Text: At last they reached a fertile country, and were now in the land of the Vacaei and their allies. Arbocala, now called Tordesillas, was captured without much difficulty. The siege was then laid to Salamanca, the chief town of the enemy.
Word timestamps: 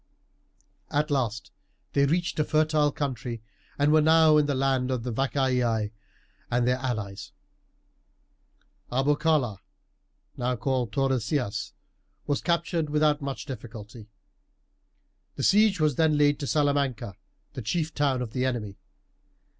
At 0.89 1.11
last 1.11 1.51
they 1.93 2.07
reached 2.07 2.39
a 2.39 2.43
fertile 2.43 2.91
country, 2.91 3.43
and 3.77 3.91
were 3.93 4.01
now 4.01 4.35
in 4.37 4.47
the 4.47 4.55
land 4.55 4.89
of 4.89 5.03
the 5.03 5.13
Vacaei 5.13 5.91
and 6.49 6.67
their 6.67 6.77
allies. 6.77 7.33
Arbocala, 8.91 9.59
now 10.37 10.55
called 10.55 10.91
Tordesillas, 10.91 11.73
was 12.25 12.41
captured 12.41 12.89
without 12.89 13.21
much 13.21 13.45
difficulty. 13.45 14.09
The 15.35 15.43
siege 15.43 15.79
was 15.79 15.97
then 15.97 16.17
laid 16.17 16.39
to 16.39 16.47
Salamanca, 16.47 17.13
the 17.53 17.61
chief 17.61 17.93
town 17.93 18.23
of 18.23 18.31
the 18.33 18.43
enemy. 18.43 18.77